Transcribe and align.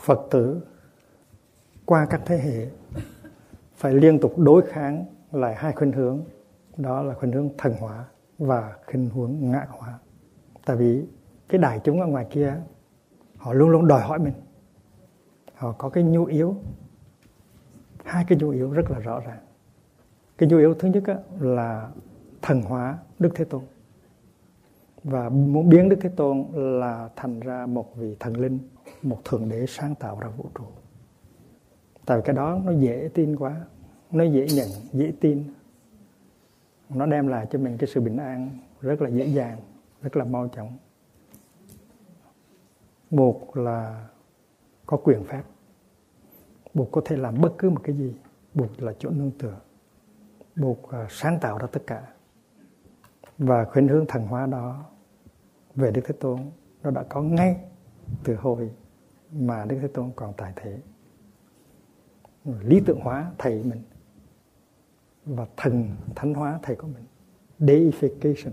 Phật 0.00 0.20
tử 0.30 0.60
qua 1.86 2.06
các 2.10 2.20
thế 2.26 2.38
hệ 2.38 2.66
phải 3.74 3.94
liên 3.94 4.18
tục 4.18 4.38
đối 4.38 4.62
kháng 4.66 5.04
lại 5.32 5.54
hai 5.54 5.72
khuynh 5.72 5.92
hướng. 5.92 6.24
Đó 6.76 7.02
là 7.02 7.14
khuynh 7.14 7.32
hướng 7.32 7.48
thần 7.58 7.74
hóa 7.80 8.04
và 8.38 8.76
khuynh 8.86 9.10
hướng 9.10 9.36
ngã 9.40 9.66
hóa. 9.70 9.98
Tại 10.66 10.76
vì 10.76 11.06
cái 11.48 11.58
đại 11.58 11.80
chúng 11.84 12.00
ở 12.00 12.06
ngoài 12.06 12.26
kia, 12.30 12.54
họ 13.36 13.52
luôn 13.52 13.70
luôn 13.70 13.88
đòi 13.88 14.00
hỏi 14.00 14.18
mình. 14.18 14.34
Họ 15.54 15.72
có 15.72 15.88
cái 15.88 16.04
nhu 16.04 16.24
yếu. 16.24 16.56
Hai 18.04 18.24
cái 18.28 18.38
nhu 18.38 18.50
yếu 18.50 18.70
rất 18.70 18.90
là 18.90 18.98
rõ 18.98 19.20
ràng. 19.20 19.40
Cái 20.38 20.48
nhu 20.48 20.58
yếu 20.58 20.74
thứ 20.74 20.88
nhất 20.88 21.02
là 21.40 21.90
thần 22.42 22.62
hóa 22.62 22.98
đức 23.18 23.30
thế 23.34 23.44
tôn 23.44 23.62
và 25.04 25.28
muốn 25.28 25.68
biến 25.68 25.88
đức 25.88 25.96
thế 26.00 26.08
tôn 26.08 26.44
là 26.52 27.08
thành 27.16 27.40
ra 27.40 27.66
một 27.66 27.96
vị 27.96 28.16
thần 28.20 28.36
linh, 28.36 28.58
một 29.02 29.24
thượng 29.24 29.48
đế 29.48 29.66
sáng 29.68 29.94
tạo 29.94 30.20
ra 30.20 30.28
vũ 30.28 30.44
trụ. 30.54 30.64
Tại 32.06 32.18
vì 32.18 32.22
cái 32.26 32.36
đó 32.36 32.60
nó 32.64 32.72
dễ 32.72 33.10
tin 33.14 33.36
quá, 33.36 33.60
nó 34.10 34.24
dễ 34.24 34.46
nhận, 34.54 34.68
dễ 34.92 35.12
tin. 35.20 35.44
Nó 36.88 37.06
đem 37.06 37.26
lại 37.26 37.46
cho 37.50 37.58
mình 37.58 37.78
cái 37.78 37.88
sự 37.88 38.00
bình 38.00 38.16
an 38.16 38.58
rất 38.80 39.02
là 39.02 39.08
dễ 39.08 39.26
dàng, 39.26 39.58
rất 40.02 40.16
là 40.16 40.24
mau 40.24 40.48
chóng. 40.48 40.76
Một 43.10 43.56
là 43.56 44.08
có 44.86 44.96
quyền 44.96 45.24
phép. 45.24 45.42
Bụt 46.74 46.88
có 46.92 47.02
thể 47.04 47.16
làm 47.16 47.40
bất 47.40 47.52
cứ 47.58 47.70
một 47.70 47.80
cái 47.82 47.96
gì. 47.96 48.14
Bụt 48.54 48.70
là 48.78 48.92
chỗ 48.98 49.10
nương 49.10 49.30
tựa. 49.30 49.56
Bụt 50.56 50.78
à, 50.90 51.06
sáng 51.10 51.38
tạo 51.40 51.58
ra 51.58 51.66
tất 51.66 51.82
cả. 51.86 52.02
Và 53.38 53.64
khuyến 53.64 53.88
hướng 53.88 54.04
thần 54.08 54.26
hóa 54.26 54.46
đó 54.46 54.89
về 55.74 55.90
Đức 55.90 56.00
Thế 56.04 56.14
Tôn, 56.20 56.40
nó 56.82 56.90
đã 56.90 57.02
có 57.02 57.22
ngay 57.22 57.56
từ 58.24 58.34
hồi 58.36 58.70
mà 59.32 59.64
Đức 59.64 59.78
Thế 59.82 59.88
Tôn 59.88 60.10
còn 60.16 60.32
tại 60.36 60.52
thế. 60.56 60.78
Lý 62.44 62.80
tượng 62.80 63.00
hóa 63.00 63.32
thầy 63.38 63.62
mình 63.62 63.82
và 65.24 65.46
thần 65.56 65.88
thánh 66.16 66.34
hóa 66.34 66.58
thầy 66.62 66.76
của 66.76 66.86
mình. 66.86 67.04
Deification. 67.58 68.50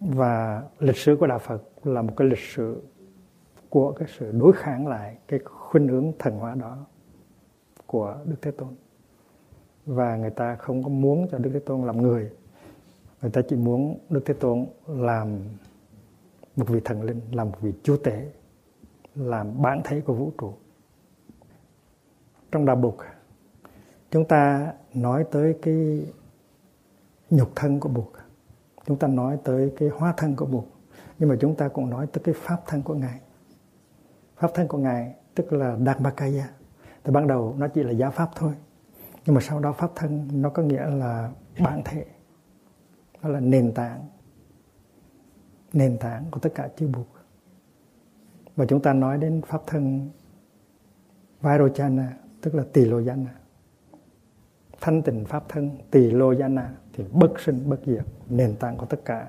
Và 0.00 0.62
lịch 0.78 0.96
sử 0.96 1.16
của 1.20 1.26
đạo 1.26 1.38
Phật 1.38 1.62
là 1.82 2.02
một 2.02 2.12
cái 2.16 2.28
lịch 2.28 2.38
sử 2.38 2.82
của 3.68 3.92
cái 3.92 4.08
sự 4.18 4.32
đối 4.32 4.52
kháng 4.52 4.86
lại 4.86 5.18
cái 5.28 5.40
khuynh 5.44 5.88
hướng 5.88 6.12
thần 6.18 6.38
hóa 6.38 6.54
đó 6.54 6.86
của 7.86 8.18
Đức 8.24 8.36
Thế 8.42 8.50
Tôn. 8.50 8.74
Và 9.86 10.16
người 10.16 10.30
ta 10.30 10.56
không 10.56 10.82
có 10.82 10.88
muốn 10.88 11.28
cho 11.30 11.38
Đức 11.38 11.50
Thế 11.52 11.60
Tôn 11.60 11.86
làm 11.86 12.02
người 12.02 12.30
người 13.22 13.30
ta 13.30 13.40
chỉ 13.48 13.56
muốn 13.56 13.98
Đức 14.10 14.22
Thế 14.26 14.34
Tôn 14.34 14.66
làm 14.86 15.38
một 16.56 16.68
vị 16.68 16.80
thần 16.84 17.02
linh, 17.02 17.20
làm 17.32 17.50
một 17.50 17.56
vị 17.60 17.72
chúa 17.82 17.96
tể, 17.96 18.28
làm 19.14 19.62
bản 19.62 19.80
thể 19.84 20.00
của 20.00 20.14
vũ 20.14 20.32
trụ. 20.38 20.54
Trong 22.52 22.64
đạo 22.64 22.76
bục, 22.76 22.96
chúng 24.10 24.24
ta 24.24 24.72
nói 24.94 25.24
tới 25.30 25.58
cái 25.62 26.06
nhục 27.30 27.50
thân 27.54 27.80
của 27.80 27.88
Bụt 27.88 28.06
chúng 28.86 28.98
ta 28.98 29.08
nói 29.08 29.38
tới 29.44 29.72
cái 29.78 29.88
hóa 29.88 30.14
thân 30.16 30.36
của 30.36 30.46
Bụt 30.46 30.64
nhưng 31.18 31.28
mà 31.28 31.36
chúng 31.40 31.54
ta 31.54 31.68
cũng 31.68 31.90
nói 31.90 32.06
tới 32.06 32.22
cái 32.24 32.34
pháp 32.38 32.62
thân 32.66 32.82
của 32.82 32.94
ngài. 32.94 33.20
Pháp 34.36 34.50
thân 34.54 34.68
của 34.68 34.78
ngài 34.78 35.14
tức 35.34 35.52
là 35.52 35.76
Dharmakaya. 35.86 36.48
Từ 37.02 37.12
ban 37.12 37.26
đầu 37.26 37.54
nó 37.58 37.68
chỉ 37.68 37.82
là 37.82 37.90
giáo 37.90 38.10
pháp 38.10 38.30
thôi. 38.36 38.52
Nhưng 39.26 39.34
mà 39.34 39.40
sau 39.40 39.60
đó 39.60 39.72
pháp 39.72 39.90
thân 39.94 40.28
nó 40.32 40.50
có 40.50 40.62
nghĩa 40.62 40.86
là 40.86 41.30
bản 41.60 41.82
thể 41.84 42.04
nó 43.22 43.28
là 43.28 43.40
nền 43.40 43.72
tảng. 43.74 44.06
Nền 45.72 45.98
tảng 45.98 46.24
của 46.30 46.40
tất 46.40 46.50
cả 46.54 46.68
chư 46.76 46.88
buộc 46.88 47.06
và 48.56 48.66
chúng 48.66 48.82
ta 48.82 48.92
nói 48.92 49.18
đến 49.18 49.42
pháp 49.46 49.62
thân 49.66 50.10
Vairochana, 51.40 52.16
tức 52.40 52.54
là 52.54 52.64
tỳ 52.72 52.84
lô 52.84 52.98
danh 53.00 53.26
thanh 54.80 55.02
tịnh 55.02 55.24
pháp 55.24 55.44
thân, 55.48 55.70
tỳ 55.90 56.10
lô 56.10 56.32
jana 56.32 56.68
thì 56.92 57.04
bất 57.12 57.40
sinh, 57.40 57.70
bất 57.70 57.80
diệt, 57.86 58.04
nền 58.28 58.56
tảng 58.56 58.76
của 58.76 58.86
tất 58.86 59.04
cả. 59.04 59.28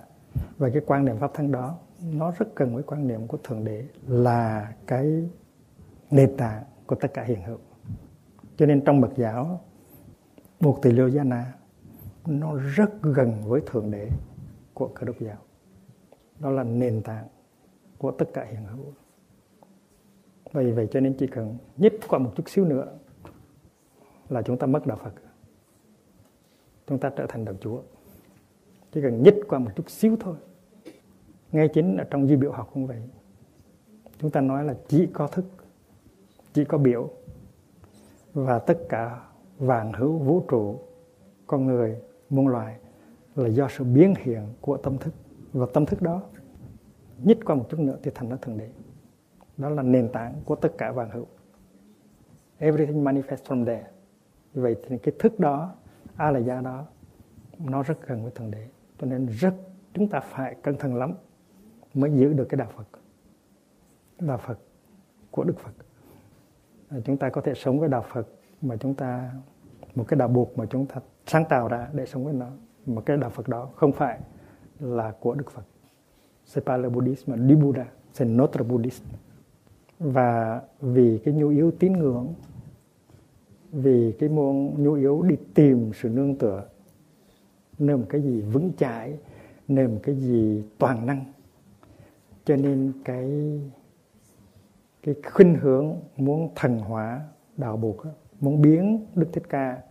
Và 0.58 0.70
cái 0.74 0.82
quan 0.86 1.06
niệm 1.06 1.18
pháp 1.18 1.32
thân 1.34 1.52
đó, 1.52 1.78
nó 2.14 2.32
rất 2.38 2.56
cần 2.56 2.74
với 2.74 2.84
quan 2.84 3.08
niệm 3.08 3.28
của 3.28 3.38
thượng 3.44 3.64
đế 3.64 3.86
là 4.08 4.74
cái 4.88 5.30
nền 6.12 6.38
tảng 6.38 6.64
của 6.86 6.96
tất 6.96 7.14
cả 7.14 7.24
hiện 7.24 7.44
hữu. 7.44 7.58
Cho 8.58 8.66
nên 8.66 8.82
trong 8.86 9.02
mật 9.02 9.12
giáo, 9.16 9.62
buộc 10.60 10.82
tỳ 10.82 10.92
lô 10.92 11.08
jana 11.08 11.44
nó 12.26 12.56
rất 12.56 13.02
gần 13.02 13.42
với 13.46 13.62
thượng 13.66 13.92
đế 13.92 14.10
của 14.74 14.88
cơ 14.88 15.06
đốc 15.06 15.20
giáo. 15.20 15.38
Đó 16.40 16.50
là 16.50 16.64
nền 16.64 17.02
tảng 17.02 17.28
của 17.98 18.12
tất 18.12 18.30
cả 18.34 18.46
hiện 18.52 18.66
hữu. 18.66 18.86
Vì 20.54 20.72
vậy 20.72 20.88
cho 20.92 21.00
nên 21.00 21.14
chỉ 21.18 21.28
cần 21.28 21.58
nhích 21.78 22.00
qua 22.08 22.20
một 22.20 22.32
chút 22.36 22.50
xíu 22.50 22.66
nữa 22.66 22.98
là 24.30 24.42
chúng 24.42 24.58
ta 24.58 24.68
mất 24.68 24.88
đạo 24.88 24.98
Phật. 25.04 25.14
Chúng 26.88 27.00
ta 27.00 27.10
trở 27.16 27.26
thành 27.30 27.46
đạo 27.46 27.56
Chúa. 27.62 27.82
Chỉ 28.92 29.02
cần 29.02 29.24
nhích 29.24 29.36
qua 29.48 29.60
một 29.60 29.72
chút 29.76 29.90
xíu 29.90 30.18
thôi. 30.20 30.36
Ngay 31.52 31.68
chính 31.68 31.98
ở 31.98 32.04
trong 32.04 32.28
duy 32.28 32.36
biểu 32.36 32.52
học 32.52 32.70
cũng 32.74 32.88
vậy. 32.88 33.02
Chúng 34.18 34.32
ta 34.32 34.42
nói 34.42 34.64
là 34.64 34.76
chỉ 34.88 35.08
có 35.14 35.28
thức, 35.28 35.46
chỉ 36.54 36.66
có 36.66 36.78
biểu. 36.78 37.10
Và 38.34 38.60
tất 38.60 38.80
cả 38.90 39.26
vạn 39.58 39.94
hữu 39.94 40.18
vũ 40.18 40.46
trụ, 40.48 40.80
con 41.48 41.66
người 41.66 42.02
muôn 42.32 42.48
loài 42.48 42.78
là 43.36 43.48
do 43.48 43.68
sự 43.68 43.84
biến 43.84 44.14
hiện 44.18 44.44
của 44.62 44.78
tâm 44.78 44.98
thức. 44.98 45.14
Và 45.54 45.66
tâm 45.74 45.86
thức 45.86 46.02
đó 46.02 46.22
nhích 47.24 47.46
qua 47.46 47.56
một 47.56 47.68
chút 47.70 47.80
nữa 47.80 47.98
thì 48.04 48.12
thành 48.16 48.30
ra 48.30 48.36
thượng 48.42 48.58
đế 48.58 48.70
đó 49.58 49.70
là 49.70 49.84
nền 49.84 50.10
tảng 50.14 50.42
của 50.46 50.56
tất 50.56 50.78
cả 50.78 50.92
vạn 50.92 51.10
hữu. 51.10 51.26
Everything 52.58 53.04
manifests 53.04 53.44
from 53.46 53.66
there. 53.66 53.88
Vậy 54.54 54.76
thì 54.88 54.98
cái 54.98 55.14
thức 55.20 55.40
đó, 55.40 55.76
a 56.16 56.32
la 56.32 56.40
gia 56.40 56.62
đó, 56.62 56.86
nó 57.60 57.84
rất 57.84 58.08
gần 58.08 58.24
với 58.24 58.32
thượng 58.32 58.52
đế 58.52 58.68
cho 59.00 59.08
nên 59.08 59.26
rất, 59.26 59.54
chúng 59.94 60.08
ta 60.08 60.20
phải 60.20 60.56
cẩn 60.62 60.78
thận 60.78 60.96
lắm 60.96 61.14
mới 61.94 62.12
giữ 62.12 62.34
được 62.34 62.46
cái 62.50 62.58
đạo 62.58 62.70
Phật. 62.76 62.88
Đạo 64.20 64.38
Phật 64.38 64.60
của 65.32 65.44
Đức 65.44 65.60
Phật. 65.60 65.72
Chúng 67.06 67.18
ta 67.18 67.30
có 67.30 67.42
thể 67.42 67.54
sống 67.54 67.80
với 67.80 67.90
đạo 67.90 68.06
Phật 68.14 68.28
mà 68.62 68.76
chúng 68.78 68.96
ta 68.96 69.32
một 69.96 70.06
cái 70.08 70.18
đạo 70.18 70.28
buộc 70.28 70.58
mà 70.58 70.66
chúng 70.66 70.86
ta 70.86 70.96
sáng 71.26 71.46
tạo 71.50 71.68
ra 71.68 71.88
để 71.94 72.06
sống 72.06 72.26
với 72.26 72.34
nó. 72.34 72.48
Một 72.86 73.04
cái 73.06 73.18
đạo 73.18 73.30
Phật 73.30 73.48
đó 73.48 73.70
không 73.76 73.92
phải 73.92 74.20
là 74.80 75.12
của 75.20 75.34
Đức 75.34 75.52
Phật. 75.52 75.64
C'est 76.46 76.66
pas 76.66 76.82
le 76.82 76.90
bouddhisme 76.90 77.38
du 77.38 77.56
Buddha 77.56 77.86
c'est 78.14 78.36
notre 78.36 78.64
bouddhisme 78.64 79.08
và 80.00 80.62
vì 80.82 81.18
cái 81.18 81.34
nhu 81.34 81.50
yếu 81.50 81.72
tín 81.72 81.94
ngưỡng, 81.94 82.34
vì 83.72 84.12
cái 84.20 84.30
môn 84.30 84.74
nhu 84.78 84.94
yếu 84.94 85.22
đi 85.22 85.36
tìm 85.54 85.92
sự 85.94 86.10
nương 86.10 86.36
tựa 86.36 86.64
nơi 87.80 87.98
một 87.98 88.06
cái 88.10 88.22
gì 88.22 88.42
vững 88.42 88.72
chãi 88.78 89.18
nơi 89.68 89.88
một 89.88 90.00
cái 90.04 90.16
gì 90.16 90.64
toàn 90.78 91.06
năng. 91.06 91.26
Cho 92.46 92.56
nên 92.56 92.94
cái 93.06 93.60
cái 95.04 95.16
khuynh 95.34 95.56
hướng 95.56 95.96
muốn 96.18 96.50
thần 96.56 96.80
hóa 96.80 97.22
đạo 97.58 97.78
buộc 97.78 98.04
muốn 98.42 98.62
biến 98.62 99.06
đức 99.16 99.28
thích 99.34 99.44
ca 99.50 99.82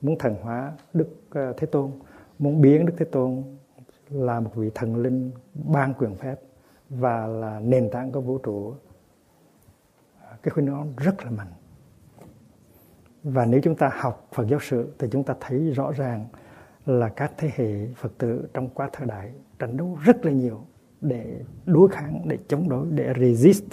muốn 0.00 0.18
thần 0.18 0.36
hóa 0.42 0.72
đức 0.94 1.08
ờ, 1.30 1.52
thế 1.56 1.66
tôn 1.66 1.90
muốn 2.38 2.60
biến 2.60 2.86
đức 2.86 2.94
thế 2.98 3.04
tôn 3.04 3.42
là 4.10 4.40
một 4.40 4.50
vị 4.54 4.70
thần 4.74 4.96
linh 4.96 5.30
ban 5.54 5.94
quyền 5.94 6.14
phép 6.14 6.40
và 6.90 7.26
là 7.26 7.60
nền 7.60 7.90
tảng 7.90 8.12
của 8.12 8.20
vũ 8.20 8.38
trụ 8.38 8.74
à, 10.22 10.36
cái 10.42 10.50
khuynh 10.50 10.66
hướng 10.66 10.92
rất 10.96 11.24
là 11.24 11.30
mạnh 11.30 11.52
và 13.22 13.44
nếu 13.44 13.60
chúng 13.64 13.76
ta 13.76 13.90
học 13.94 14.28
Phật 14.32 14.48
giáo 14.48 14.60
sự 14.62 14.92
thì 14.98 15.08
chúng 15.10 15.24
ta 15.24 15.34
thấy 15.40 15.70
rõ 15.70 15.92
ràng 15.92 16.26
là 16.86 17.08
các 17.08 17.32
thế 17.36 17.50
hệ 17.54 17.86
Phật 17.94 18.18
tử 18.18 18.48
trong 18.54 18.68
quá 18.68 18.90
thời 18.92 19.06
đại 19.06 19.32
tranh 19.58 19.76
đấu 19.76 19.98
rất 20.04 20.24
là 20.24 20.32
nhiều 20.32 20.64
để 21.00 21.40
đối 21.66 21.88
kháng, 21.88 22.22
để 22.24 22.38
chống 22.48 22.68
đối, 22.68 22.86
để 22.90 23.12
resist. 23.20 23.64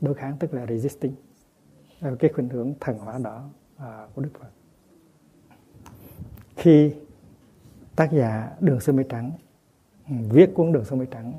Đối 0.00 0.14
kháng 0.14 0.36
tức 0.38 0.54
là 0.54 0.66
resisting. 0.66 1.14
Ờ, 2.04 2.16
cái 2.18 2.30
khuynh 2.34 2.48
hướng 2.48 2.74
thần 2.80 2.98
hóa 2.98 3.18
đó 3.18 3.48
à, 3.76 4.06
của 4.14 4.22
Đức 4.22 4.30
Phật. 4.40 4.48
Khi 6.56 6.94
tác 7.96 8.12
giả 8.12 8.56
Đường 8.60 8.80
Sơn 8.80 8.96
Mây 8.96 9.04
Trắng 9.08 9.30
ừ, 10.08 10.14
viết 10.30 10.50
cuốn 10.54 10.72
Đường 10.72 10.84
Sơn 10.84 10.98
Mây 10.98 11.06
Trắng 11.10 11.32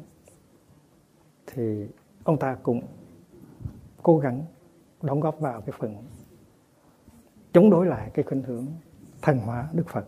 thì 1.47 1.88
ông 2.23 2.39
ta 2.39 2.57
cũng 2.63 2.81
cố 4.03 4.17
gắng 4.17 4.44
đóng 5.01 5.19
góp 5.19 5.39
vào 5.39 5.62
cái 5.62 5.75
phần 5.79 5.95
chống 7.53 7.69
đối 7.69 7.85
lại 7.85 8.12
cái 8.13 8.23
khuynh 8.23 8.44
hướng 8.44 8.65
thần 9.21 9.39
hóa 9.39 9.69
Đức 9.73 9.88
Phật 9.89 10.06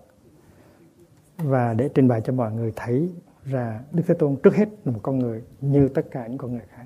và 1.37 1.73
để 1.73 1.89
trình 1.93 2.07
bày 2.07 2.21
cho 2.21 2.33
mọi 2.33 2.51
người 2.51 2.73
thấy 2.75 3.13
ra 3.43 3.83
Đức 3.91 4.03
Thế 4.07 4.13
Tôn 4.13 4.35
trước 4.43 4.55
hết 4.55 4.69
là 4.85 4.91
một 4.91 4.99
con 5.03 5.19
người 5.19 5.43
như 5.61 5.87
tất 5.87 6.05
cả 6.11 6.27
những 6.27 6.37
con 6.37 6.51
người 6.51 6.65
khác 6.69 6.85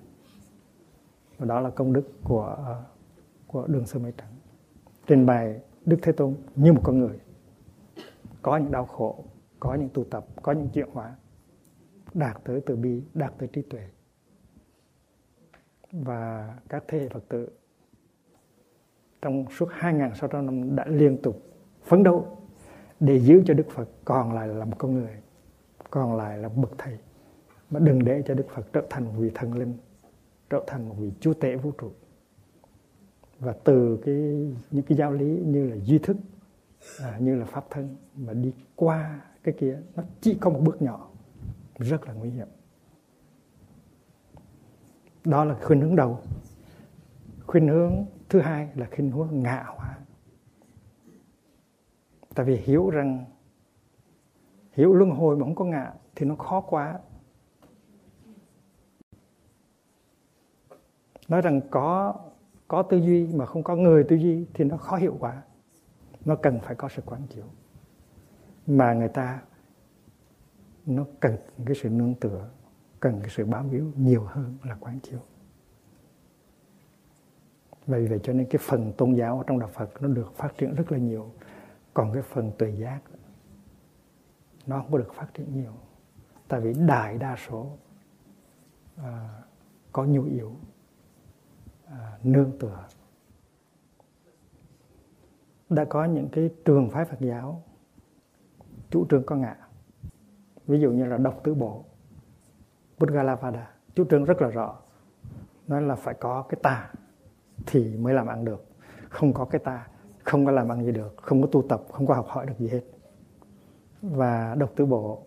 và 1.38 1.46
đó 1.46 1.60
là 1.60 1.70
công 1.70 1.94
đức 1.94 2.10
của 2.24 2.56
ờ, 2.66 2.84
của 3.52 3.68
đường 3.68 3.86
sơ 3.86 4.00
mây 4.00 4.14
trắng 4.18 4.34
trình 5.08 5.26
bày 5.26 5.62
Đức 5.86 5.98
Thế 6.02 6.12
Tôn 6.12 6.36
như 6.56 6.74
một 6.74 6.82
con 6.84 7.00
người 7.00 7.20
có 8.42 8.58
những 8.58 8.72
đau 8.72 8.86
khổ 8.86 9.24
có 9.60 9.76
những 9.76 9.90
tu 9.94 10.04
tập 10.04 10.26
có 10.42 10.52
những 10.52 10.70
chuyển 10.70 10.90
hóa 10.94 11.16
đạt 12.14 12.38
tới 12.44 12.62
từ 12.66 12.76
bi 12.76 13.04
đạt 13.14 13.34
tới 13.38 13.50
trí 13.54 13.62
tuệ 13.62 13.90
và 15.92 16.56
các 16.70 16.84
thế 16.88 17.00
hệ 17.00 17.10
Phật 17.10 17.24
tử 17.30 17.50
trong 19.22 19.46
suốt 19.58 19.70
2.600 19.80 20.46
năm 20.46 20.76
đã 20.76 20.86
liên 20.88 21.22
tục 21.22 21.42
phấn 21.84 22.04
đấu 22.04 22.38
để 23.00 23.20
giữ 23.20 23.44
cho 23.46 23.54
Đức 23.54 23.70
Phật 23.70 23.90
còn 24.06 24.34
lại 24.34 24.48
là 24.48 24.66
một 24.66 24.76
con 24.78 24.94
người, 24.94 25.18
còn 25.90 26.18
lại 26.18 26.38
là 26.38 26.50
bậc 26.50 26.72
thầy. 26.78 26.98
Mà 27.70 27.80
đừng 27.80 28.04
để 28.04 28.24
cho 28.26 28.34
Đức 28.34 28.46
Phật 28.50 28.74
trở 28.74 28.82
thành 28.90 29.06
một 29.06 29.12
vị 29.18 29.32
thần 29.36 29.54
linh, 29.54 29.78
trở 30.50 30.64
thành 30.68 30.90
một 30.90 30.96
vị 31.00 31.12
chúa 31.20 31.34
tể 31.34 31.56
vũ 31.56 31.72
trụ. 31.72 31.92
Và 33.42 33.54
từ 33.64 34.00
cái 34.06 34.16
những 34.72 34.86
cái 34.88 34.98
giáo 34.98 35.12
lý 35.12 35.26
như 35.26 35.70
là 35.70 35.76
duy 35.84 36.00
thức, 36.00 36.18
à, 37.00 37.18
như 37.20 37.36
là 37.36 37.46
pháp 37.46 37.66
thân 37.70 37.96
mà 38.16 38.34
đi 38.34 38.54
qua 38.76 39.22
cái 39.44 39.56
kia 39.58 39.82
nó 39.96 40.04
chỉ 40.22 40.38
có 40.42 40.50
một 40.50 40.60
bước 40.64 40.82
nhỏ 40.82 41.10
rất 41.76 42.08
là 42.08 42.14
nguy 42.14 42.30
hiểm. 42.30 42.48
Đó 45.26 45.46
là 45.46 45.56
khuynh 45.62 45.82
hướng 45.82 45.96
đầu. 45.96 46.20
Khuynh 47.48 47.68
hướng 47.68 48.06
thứ 48.30 48.40
hai 48.42 48.70
là 48.76 48.88
khuynh 48.96 49.12
hướng 49.12 49.30
ngạ 49.32 49.64
hóa. 49.68 49.98
Tại 52.36 52.46
vì 52.46 52.56
hiểu 52.56 52.90
rằng 52.90 53.26
hiểu 54.72 54.94
luân 54.94 55.12
hồi 55.12 55.38
mà 55.38 55.46
không 55.46 55.56
có 55.56 55.66
ngạ 55.66 55.94
thì 56.16 56.26
nó 56.26 56.36
khó 56.36 56.62
quá. 56.62 57.00
Nói 61.28 61.42
rằng 61.42 61.62
có 61.72 62.16
có 62.72 62.84
tư 62.84 62.98
duy 62.98 63.28
mà 63.28 63.46
không 63.46 63.64
có 63.64 63.76
người 63.76 64.04
tư 64.04 64.16
duy 64.16 64.46
thì 64.54 64.64
nó 64.64 64.78
khó 64.78 64.96
hiệu 64.96 65.18
quả. 65.20 65.42
Nó 66.26 66.36
cần 66.36 66.60
phải 66.60 66.76
có 66.76 66.90
sự 66.90 67.02
quán 67.06 67.22
chiếu. 67.28 67.46
Mà 68.68 68.94
người 68.94 69.08
ta 69.08 69.42
nó 70.86 71.06
cần 71.20 71.38
cái 71.66 71.76
sự 71.76 71.90
nương 71.90 72.16
tựa 72.16 72.50
cần 73.00 73.20
cái 73.22 73.30
sự 73.30 73.46
bám 73.46 73.70
víu 73.70 73.92
nhiều 73.96 74.24
hơn 74.24 74.58
là 74.64 74.78
quán 74.80 75.00
chiếu. 75.00 75.20
Vì 77.88 78.08
vậy 78.08 78.20
cho 78.24 78.34
nên 78.34 78.48
cái 78.50 78.60
phần 78.62 78.94
tôn 78.98 79.14
giáo 79.14 79.44
trong 79.48 79.60
đạo 79.60 79.70
Phật 79.74 80.02
nó 80.02 80.08
được 80.08 80.36
phát 80.36 80.58
triển 80.58 80.76
rất 80.76 80.92
là 80.92 80.98
nhiều. 80.98 81.32
Còn 81.94 82.14
cái 82.14 82.22
phần 82.22 82.52
tùy 82.58 82.78
giác 82.78 83.00
nó 84.68 84.80
không 84.80 84.92
có 84.92 84.98
được 84.98 85.14
phát 85.14 85.34
triển 85.34 85.54
nhiều. 85.54 85.74
Tại 86.48 86.62
vì 86.62 86.74
đại 86.88 87.18
đa 87.18 87.36
số 87.48 87.78
à, 88.98 89.30
có 89.92 90.06
nhu 90.06 90.24
yếu. 90.24 90.56
À, 91.92 92.18
nương 92.24 92.52
tựa. 92.60 92.86
Đã 95.70 95.86
có 95.86 96.06
những 96.06 96.30
cái 96.32 96.50
trường 96.66 96.90
phái 96.90 97.06
Phật 97.06 97.20
giáo, 97.20 97.64
chủ 98.90 99.06
trương 99.10 99.24
có 99.26 99.36
ngã. 99.36 99.58
Ví 100.68 100.80
dụ 100.80 100.92
như 100.92 101.06
là 101.06 101.18
độc 101.18 101.40
tứ 101.44 101.54
bộ 101.54 101.86
Buddhalavada 103.00 103.72
chủ 103.96 104.06
trương 104.10 104.26
rất 104.26 104.42
là 104.42 104.48
rõ. 104.48 104.80
Nói 105.68 105.82
là 105.82 105.96
phải 105.96 106.14
có 106.14 106.46
cái 106.50 106.60
ta 106.64 106.92
thì 107.66 107.98
mới 107.98 108.14
làm 108.14 108.28
ăn 108.28 108.46
được. 108.46 108.66
Không 109.10 109.34
có 109.34 109.46
cái 109.46 109.60
ta, 109.60 109.88
không 110.24 110.46
có 110.46 110.52
làm 110.52 110.72
ăn 110.72 110.86
gì 110.86 110.92
được. 110.92 111.18
Không 111.18 111.42
có 111.42 111.48
tu 111.52 111.62
tập, 111.70 111.82
không 111.92 112.08
có 112.08 112.14
học 112.14 112.26
hỏi 112.28 112.46
được 112.46 112.54
gì 112.58 112.68
hết. 112.68 112.82
Và 114.02 114.56
độc 114.56 114.72
tứ 114.76 114.86
bộ, 114.86 115.26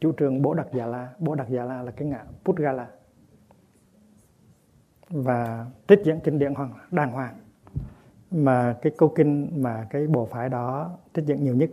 chủ 0.00 0.12
trương 0.18 0.42
bố 0.42 0.54
đặc 0.54 0.66
già 0.72 0.86
la. 0.86 1.14
Bố 1.18 1.34
đặc 1.34 1.48
già 1.50 1.64
la 1.64 1.82
là 1.82 1.90
cái 1.90 2.08
ngã 2.08 2.24
Putgala 2.44 2.90
và 5.12 5.66
trích 5.88 6.00
dẫn 6.04 6.20
kinh 6.20 6.38
điển 6.38 6.54
hoàng 6.54 6.74
đàng 6.90 7.12
hoàng. 7.12 7.38
Mà 8.30 8.76
cái 8.82 8.92
câu 8.98 9.12
kinh 9.16 9.62
mà 9.62 9.86
cái 9.90 10.06
bộ 10.06 10.26
phái 10.26 10.48
đó 10.48 10.98
trích 11.14 11.26
dẫn 11.26 11.44
nhiều 11.44 11.56
nhất 11.56 11.70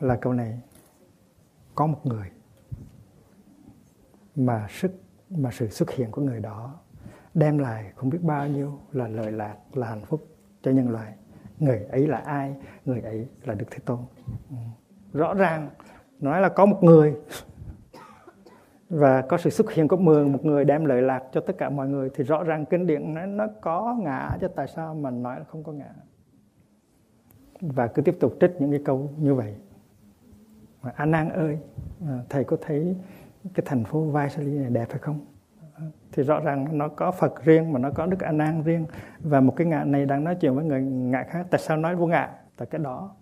là 0.00 0.16
câu 0.16 0.32
này, 0.32 0.60
có 1.74 1.86
một 1.86 2.06
người 2.06 2.30
mà 4.36 4.66
sức 4.70 4.92
mà 5.30 5.50
sự 5.52 5.68
xuất 5.68 5.90
hiện 5.90 6.10
của 6.10 6.22
người 6.22 6.40
đó 6.40 6.80
đem 7.34 7.58
lại 7.58 7.92
không 7.96 8.10
biết 8.10 8.22
bao 8.22 8.48
nhiêu 8.48 8.78
là 8.92 9.08
lợi 9.08 9.32
lạc, 9.32 9.56
là 9.72 9.86
hạnh 9.86 10.04
phúc 10.04 10.28
cho 10.62 10.70
nhân 10.70 10.90
loại. 10.90 11.14
Người 11.58 11.84
ấy 11.84 12.06
là 12.06 12.18
ai? 12.18 12.54
Người 12.84 13.00
ấy 13.00 13.28
là 13.44 13.54
đức 13.54 13.66
thế 13.70 13.78
tôn. 13.84 13.98
Ừ. 14.50 14.56
Rõ 15.12 15.34
ràng 15.34 15.70
nói 16.20 16.40
là 16.40 16.48
có 16.48 16.66
một 16.66 16.82
người 16.82 17.16
và 18.90 19.22
có 19.22 19.38
sự 19.38 19.50
xuất 19.50 19.72
hiện 19.72 19.88
của 19.88 19.96
mười 19.96 20.24
một 20.24 20.44
người 20.44 20.64
đem 20.64 20.84
lợi 20.84 21.02
lạc 21.02 21.22
cho 21.32 21.40
tất 21.40 21.58
cả 21.58 21.70
mọi 21.70 21.88
người 21.88 22.10
thì 22.14 22.24
rõ 22.24 22.42
ràng 22.42 22.66
kinh 22.66 22.86
điển 22.86 23.14
nó, 23.14 23.26
nó 23.26 23.46
có 23.60 23.96
ngã 24.02 24.36
chứ 24.40 24.48
tại 24.48 24.68
sao 24.68 24.94
mà 24.94 25.10
nói 25.10 25.38
là 25.38 25.44
không 25.44 25.64
có 25.64 25.72
ngã? 25.72 25.90
Và 27.60 27.86
cứ 27.86 28.02
tiếp 28.02 28.16
tục 28.20 28.36
trích 28.40 28.50
những 28.58 28.70
cái 28.70 28.80
câu 28.84 29.10
như 29.18 29.34
vậy. 29.34 29.54
Mà 30.82 30.92
An 30.96 31.12
An 31.12 31.30
ơi 31.30 31.58
à, 32.06 32.18
thầy 32.28 32.44
có 32.44 32.56
thấy 32.60 32.96
cái 33.54 33.66
thành 33.66 33.84
phố 33.84 34.00
Vaisali 34.00 34.58
này 34.58 34.70
đẹp 34.70 34.86
hay 34.90 34.98
không? 34.98 35.26
À, 35.74 35.84
thì 36.12 36.22
rõ 36.22 36.40
ràng 36.40 36.78
nó 36.78 36.88
có 36.88 37.10
Phật 37.10 37.44
riêng 37.44 37.72
mà 37.72 37.78
nó 37.78 37.90
có 37.90 38.06
Đức 38.06 38.20
A 38.20 38.32
Nan 38.32 38.62
riêng. 38.62 38.86
Và 39.20 39.40
một 39.40 39.56
cái 39.56 39.66
ngạ 39.66 39.84
này 39.84 40.06
đang 40.06 40.24
nói 40.24 40.34
chuyện 40.34 40.54
với 40.54 40.64
người 40.64 40.82
ngạ 40.82 41.22
khác 41.28 41.46
tại 41.50 41.60
sao 41.60 41.76
nói 41.76 41.96
vô 41.96 42.06
ngạ 42.06 42.30
tại 42.56 42.68
cái 42.70 42.78
đó. 42.78 43.14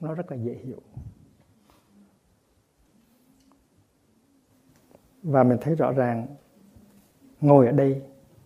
Nó 0.00 0.14
rất 0.14 0.30
là 0.30 0.36
dễ 0.36 0.52
hiểu. 0.52 0.80
Và 5.24 5.42
mình 5.42 5.58
thấy 5.60 5.74
rõ 5.74 5.92
ràng 5.92 6.26
ngồi 7.40 7.66
ở 7.66 7.72
đây 7.72 8.02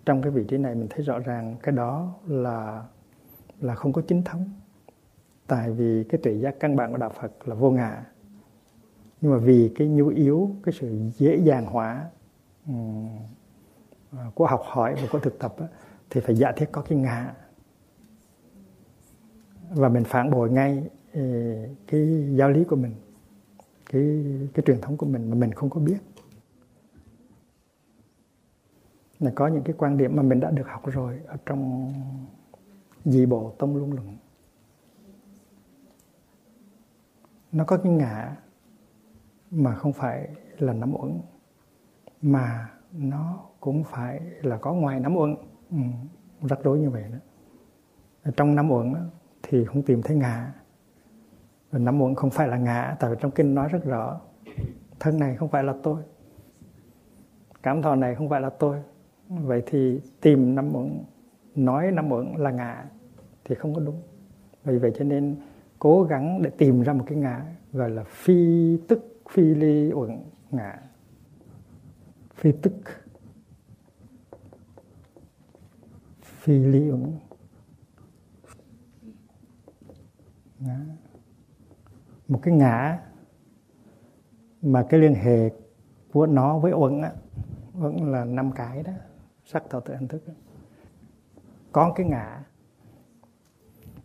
trong 0.07 0.23
cái 0.23 0.31
vị 0.31 0.45
trí 0.49 0.59
này 0.59 0.75
mình 0.75 0.87
thấy 0.91 1.05
rõ 1.05 1.19
ràng 1.19 1.57
cái 1.63 1.73
đó 1.73 2.15
là 2.27 2.85
là 3.61 3.75
không 3.75 3.93
có 3.93 4.03
chính 4.09 4.23
thống. 4.23 4.51
Tại 5.47 5.71
vì 5.71 6.05
cái 6.05 6.21
tuệ 6.23 6.33
giác 6.33 6.61
căn 6.61 6.77
bản 6.77 6.93
của 6.93 6.99
đạo 6.99 7.13
Phật 7.21 7.49
là 7.49 7.55
vô 7.55 7.71
ngã. 7.71 8.05
Nhưng 9.21 9.33
mà 9.33 9.39
vì 9.39 9.73
cái 9.77 9.89
nhu 9.89 10.09
yếu 10.09 10.51
cái 10.63 10.75
sự 10.81 10.99
dễ 11.17 11.37
dàng 11.37 11.67
hóa 11.67 12.11
um, 12.67 13.09
của 14.35 14.47
học 14.47 14.63
hỏi 14.65 14.95
và 14.95 15.09
của 15.13 15.19
thực 15.19 15.39
tập 15.39 15.55
á, 15.59 15.67
thì 16.11 16.21
phải 16.21 16.35
giả 16.35 16.53
thiết 16.53 16.73
có 16.73 16.83
cái 16.83 16.99
ngã. 16.99 17.35
Và 19.71 19.89
mình 19.89 20.05
phản 20.05 20.31
bội 20.31 20.51
ngay 20.51 20.85
cái 21.87 22.27
giáo 22.37 22.51
lý 22.51 22.65
của 22.65 22.77
mình 22.77 22.95
cái 23.93 24.25
cái 24.55 24.63
truyền 24.67 24.81
thống 24.81 24.97
của 24.97 25.07
mình 25.07 25.31
mà 25.31 25.37
mình 25.37 25.53
không 25.53 25.71
có 25.71 25.81
biết 25.81 25.99
là 29.21 29.33
có 29.35 29.47
những 29.47 29.63
cái 29.63 29.75
quan 29.79 29.97
điểm 29.97 30.17
mà 30.17 30.23
mình 30.23 30.41
đã 30.41 30.51
được 30.51 30.67
học 30.67 30.83
rồi 30.87 31.21
ở 31.27 31.37
trong 31.47 31.93
dị 33.05 33.27
bộ 33.27 33.55
tông 33.59 33.77
luân 33.77 33.93
luận. 33.93 34.17
Nó 37.53 37.65
có 37.65 37.77
cái 37.77 37.93
ngã 37.93 38.37
mà 39.51 39.75
không 39.75 39.93
phải 39.93 40.29
là 40.59 40.73
nắm 40.73 40.95
uẩn 40.95 41.21
mà 42.23 42.71
nó 42.93 43.45
cũng 43.61 43.85
phải 43.85 44.21
là 44.43 44.57
có 44.57 44.73
ngoài 44.73 45.01
nắm 45.01 45.17
uẩn. 45.17 45.37
Ừ, 45.71 45.77
rắc 46.49 46.59
rối 46.63 46.79
như 46.79 46.91
vậy 46.91 47.05
đó. 47.13 47.19
Trong 48.37 48.55
nắm 48.55 48.71
uẩn 48.71 48.95
thì 49.43 49.65
không 49.65 49.83
tìm 49.83 50.03
thấy 50.03 50.17
ngã. 50.17 50.53
Và 51.71 51.79
nắm 51.79 52.03
uẩn 52.03 52.15
không 52.15 52.31
phải 52.31 52.49
là 52.49 52.57
ngã 52.57 52.97
tại 53.01 53.11
vì 53.11 53.17
trong 53.21 53.31
kinh 53.31 53.55
nói 53.55 53.69
rất 53.69 53.85
rõ 53.85 54.21
thân 55.01 55.19
này 55.19 55.37
không 55.37 55.49
phải 55.49 55.65
là 55.65 55.75
tôi 55.83 56.03
cảm 57.63 57.83
thọ 57.83 57.95
này 57.95 58.15
không 58.15 58.29
phải 58.29 58.41
là 58.41 58.51
tôi 58.51 58.83
vậy 59.29 59.63
thì 59.67 60.01
tìm 60.21 60.55
năm 60.55 60.77
uẩn 60.77 61.05
nói 61.55 61.93
năm 61.93 62.13
uẩn 62.13 62.35
là 62.37 62.51
ngã 62.51 62.85
thì 63.45 63.55
không 63.55 63.75
có 63.75 63.81
đúng. 63.81 64.03
Vì 64.65 64.79
vậy 64.79 64.93
cho 64.99 65.05
nên 65.05 65.37
cố 65.79 66.03
gắng 66.03 66.43
để 66.43 66.51
tìm 66.51 66.83
ra 66.83 66.93
một 66.93 67.05
cái 67.07 67.19
ngã 67.19 67.55
gọi 67.73 67.91
là 67.91 68.05
phi 68.05 68.77
tức, 68.89 69.21
phi 69.31 69.43
ly 69.43 69.93
uẩn 69.93 70.19
ngã 70.51 70.79
phi 72.35 72.53
tức. 72.63 72.73
Phi 76.23 76.59
ly 76.59 76.91
uẩn 76.91 77.13
một 82.29 82.41
cái 82.43 82.55
ngã 82.55 82.99
mà 84.63 84.87
cái 84.89 85.01
liên 85.01 85.15
hệ 85.15 85.51
của 86.13 86.27
nó 86.27 86.59
với 86.59 86.73
uẩn 86.73 87.03
á, 87.03 87.13
uẩn 87.81 87.97
là 87.97 88.25
năm 88.25 88.53
cái 88.53 88.83
đó 88.83 88.93
sắc 89.49 89.71
thọ 89.71 89.81
tự 89.81 89.95
hành 89.95 90.09
thức. 90.09 90.23
Có 91.73 91.93
cái 91.97 92.07
ngã. 92.07 92.45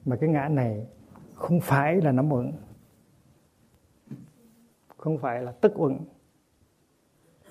Mà 0.05 0.15
cái 0.15 0.29
ngã 0.29 0.47
này 0.47 0.87
không 1.35 1.59
phải 1.59 2.01
là 2.01 2.11
nắm 2.11 2.33
uẩn 2.33 2.51
không 4.97 5.17
phải 5.17 5.41
là 5.41 5.51
tức 5.51 5.73
uẩn 5.75 5.99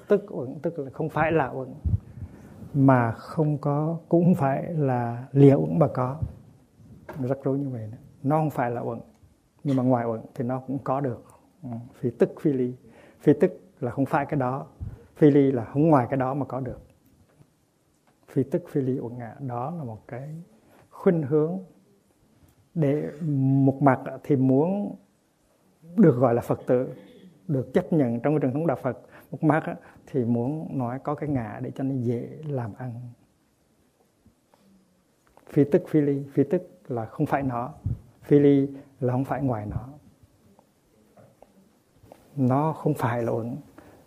tức 0.08 0.24
uẩn 0.28 0.58
tức 0.62 0.78
là 0.78 0.90
không 0.90 1.08
phải 1.08 1.32
là 1.32 1.50
uẩn 1.50 1.74
mà 2.74 3.12
không 3.12 3.58
có, 3.58 3.98
cũng 4.08 4.34
phải 4.34 4.74
là 4.74 5.26
lìa 5.32 5.54
uẩn 5.54 5.78
mà 5.78 5.88
có. 5.88 6.20
Rắc 7.18 7.38
rối 7.44 7.58
như 7.58 7.68
vậy 7.68 7.88
đó. 7.92 7.98
nó 8.22 8.36
không 8.36 8.50
phải 8.50 8.70
là 8.70 8.80
uẩn 8.80 9.00
nhưng 9.64 9.76
mà 9.76 9.82
ngoài 9.82 10.06
uẩn 10.06 10.20
thì 10.34 10.44
nó 10.44 10.60
cũng 10.66 10.78
có 10.84 11.00
được. 11.00 11.24
Ừ, 11.62 11.68
phi 11.94 12.10
tức, 12.10 12.32
phi 12.40 12.52
ly. 12.52 12.74
Phi 13.20 13.32
tức 13.40 13.52
là 13.80 13.90
không 13.90 14.06
phải 14.06 14.26
cái 14.26 14.40
đó. 14.40 14.66
Phi 15.16 15.30
ly 15.30 15.52
là 15.52 15.64
không 15.64 15.88
ngoài 15.88 16.06
cái 16.10 16.16
đó 16.16 16.34
mà 16.34 16.46
có 16.46 16.60
được 16.60 16.91
phi 18.32 18.42
tức 18.42 18.64
phi 18.68 18.80
ly 18.80 18.98
uẩn 18.98 19.18
ngã 19.18 19.34
đó 19.40 19.74
là 19.78 19.84
một 19.84 20.08
cái 20.08 20.28
khuynh 20.90 21.22
hướng 21.22 21.58
để 22.74 23.10
một 23.64 23.82
mặt 23.82 24.00
thì 24.22 24.36
muốn 24.36 24.96
được 25.96 26.16
gọi 26.16 26.34
là 26.34 26.40
phật 26.40 26.60
tử, 26.66 26.88
được 27.48 27.74
chấp 27.74 27.92
nhận 27.92 28.20
trong 28.20 28.34
cái 28.34 28.40
truyền 28.40 28.52
thống 28.52 28.66
đạo 28.66 28.78
Phật. 28.82 28.98
Một 29.30 29.44
mặt 29.44 29.64
thì 30.06 30.24
muốn 30.24 30.78
nói 30.78 30.98
có 30.98 31.14
cái 31.14 31.28
ngã 31.28 31.60
để 31.62 31.70
cho 31.74 31.84
nó 31.84 31.94
dễ 31.94 32.38
làm 32.46 32.74
ăn. 32.74 32.92
Phi 35.46 35.64
tức 35.64 35.82
phi 35.88 36.00
ly. 36.00 36.24
Phi 36.32 36.44
tức 36.44 36.62
là 36.88 37.06
không 37.06 37.26
phải 37.26 37.42
nó. 37.42 37.74
Phi 38.22 38.38
ly 38.38 38.68
là 39.00 39.12
không 39.12 39.24
phải 39.24 39.42
ngoài 39.42 39.66
nó. 39.66 39.88
Nó 42.36 42.72
không 42.72 42.94
phải 42.94 43.22
là 43.22 43.32
uẩn, 43.32 43.56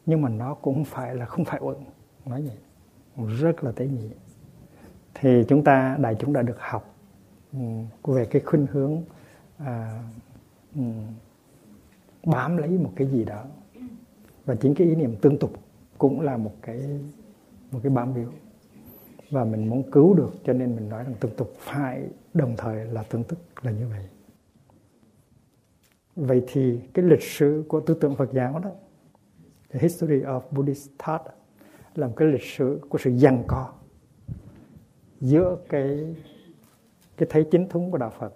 nhưng 0.06 0.22
mà 0.22 0.30
nó 0.30 0.54
cũng 0.54 0.86
phải 0.86 1.16
là 1.16 1.26
không 1.26 1.46
phải 1.46 1.60
uẩn. 1.60 1.78
Nói 2.26 2.42
vậy 2.42 2.58
rất 3.18 3.64
là 3.64 3.72
tế 3.72 3.88
nhị. 3.88 4.10
Thì 5.14 5.44
chúng 5.48 5.64
ta 5.64 5.98
đại 6.00 6.16
chúng 6.20 6.34
đã 6.34 6.42
được 6.42 6.58
học 6.60 6.96
ừ, 7.54 7.60
về 8.04 8.26
cái 8.26 8.42
khuynh 8.42 8.68
hướng 8.72 9.02
à, 9.58 10.04
ừ, 10.76 10.82
bám 12.26 12.58
lấy 12.58 12.70
một 12.70 12.92
cái 12.96 13.08
gì 13.08 13.26
đó. 13.26 13.44
Và 14.46 14.56
chính 14.56 14.76
cái 14.76 14.88
ý 14.88 14.96
niệm 14.96 15.16
tương 15.22 15.40
tục 15.40 15.52
cũng 15.98 16.22
là 16.22 16.38
một 16.38 16.54
cái 16.62 17.00
một 17.72 17.80
cái 17.84 17.90
bám 17.90 18.14
víu. 18.14 18.30
Và 19.30 19.44
mình 19.44 19.70
muốn 19.70 19.92
cứu 19.92 20.14
được 20.14 20.34
cho 20.44 20.54
nên 20.54 20.76
mình 20.76 20.90
nói 20.90 21.04
rằng 21.04 21.14
tương 21.20 21.36
tục 21.36 21.54
phải 21.60 22.10
đồng 22.34 22.56
thời 22.58 22.86
là 22.86 23.04
tương 23.04 23.24
tức 23.24 23.40
là 23.62 23.72
như 23.72 23.88
vậy. 23.88 24.06
Vậy 26.16 26.44
thì 26.48 26.80
cái 26.94 27.06
lịch 27.06 27.24
sử 27.24 27.66
của 27.68 27.80
tư 27.80 27.94
tưởng 27.94 28.16
Phật 28.16 28.34
giáo 28.34 28.60
đó 28.60 28.72
the 29.70 29.80
history 29.80 30.22
of 30.22 30.42
Buddhist 30.52 30.90
thought 31.00 31.22
là 31.96 32.08
một 32.08 32.14
cái 32.18 32.28
lịch 32.28 32.44
sử, 32.44 32.80
của 32.90 32.98
sự 32.98 33.18
giằng 33.18 33.44
co 33.48 33.74
giữa 35.22 35.58
cái 35.70 36.16
cái 37.18 37.28
thấy 37.32 37.48
chính 37.52 37.70
thống 37.70 37.92
của 37.92 37.98
đạo 37.98 38.10
Phật, 38.20 38.34